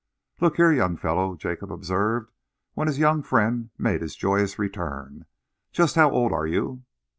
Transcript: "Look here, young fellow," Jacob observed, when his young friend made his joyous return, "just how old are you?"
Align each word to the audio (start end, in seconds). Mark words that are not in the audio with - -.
"Look 0.39 0.55
here, 0.55 0.71
young 0.71 0.97
fellow," 0.97 1.35
Jacob 1.35 1.71
observed, 1.71 2.31
when 2.73 2.87
his 2.87 2.97
young 2.97 3.21
friend 3.21 3.69
made 3.77 4.01
his 4.01 4.15
joyous 4.15 4.57
return, 4.57 5.25
"just 5.71 5.93
how 5.95 6.09
old 6.09 6.31
are 6.33 6.47
you?" 6.47 6.81